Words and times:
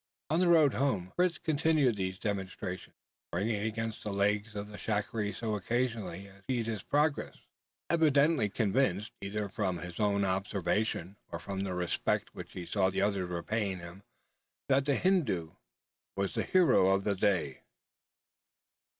On 0.31 0.39
the 0.39 0.47
road 0.47 0.73
home 0.73 1.13
Fritz 1.15 1.37
continued 1.37 1.95
these 1.97 2.17
demonstrations 2.17 2.95
springing 3.29 3.61
against 3.61 4.03
the 4.03 4.11
legs 4.11 4.55
of 4.55 4.67
the 4.67 4.77
shikaree 4.79 5.31
so 5.31 5.55
as 5.55 5.61
occasionally 5.63 6.23
to 6.23 6.37
impede 6.37 6.65
his 6.65 6.81
progress, 6.81 7.37
evidently 7.87 8.49
convinced 8.49 9.11
either 9.21 9.47
from 9.47 9.77
his 9.77 9.99
own 9.99 10.25
observation 10.25 11.17
or 11.31 11.37
from 11.37 11.59
the 11.63 11.75
respect 11.75 12.33
which 12.33 12.53
he 12.53 12.65
saw 12.65 12.89
the 12.89 12.99
others 13.03 13.29
were 13.29 13.43
paying 13.43 13.77
him 13.77 14.01
that 14.69 14.85
the 14.85 14.95
Hindoo 14.95 15.51
was 16.15 16.33
the 16.33 16.41
hero 16.45 16.87
of 16.95 17.03
the 17.03 17.13
day! 17.13 17.61